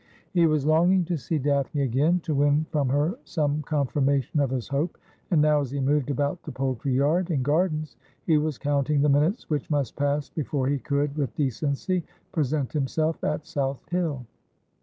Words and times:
He 0.33 0.47
was 0.47 0.65
longing 0.65 1.05
to 1.05 1.15
see 1.15 1.37
Daphne 1.37 1.83
again, 1.83 2.21
to 2.21 2.33
win 2.33 2.65
from 2.71 2.89
her 2.89 3.19
some 3.23 3.61
confirmation 3.61 4.39
of 4.39 4.49
his 4.49 4.67
hope; 4.69 4.97
and 5.29 5.39
now 5.39 5.59
as 5.59 5.69
he 5.69 5.79
moved 5.79 6.09
about 6.09 6.41
the 6.41 6.51
poultry 6.51 6.91
yard 6.95 7.29
and 7.29 7.45
gardens 7.45 7.97
he 8.25 8.39
was 8.39 8.57
counting 8.57 9.03
the 9.03 9.09
minutes 9.09 9.47
which 9.47 9.69
must 9.69 9.95
pass 9.95 10.27
before 10.27 10.65
he 10.65 10.79
could 10.79 11.15
with 11.15 11.35
decency 11.35 12.03
present 12.31 12.73
himself 12.73 13.23
at 13.23 13.45
South 13.45 13.87
Hill. 13.89 14.25